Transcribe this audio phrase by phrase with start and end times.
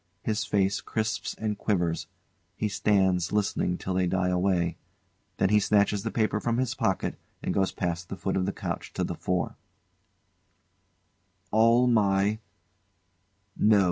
[0.23, 2.07] His face crisps and quivers;
[2.55, 4.77] he stands listening till they die away.
[5.37, 8.51] Then he snatches the paper from his pocket, and goes past the foot of the
[8.51, 9.57] couch to the fore.]
[11.51, 12.39] All my
[13.55, 13.79] No!